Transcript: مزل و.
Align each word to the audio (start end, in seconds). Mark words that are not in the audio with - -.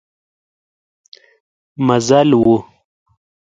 مزل 1.87 2.29
و. 2.37 2.43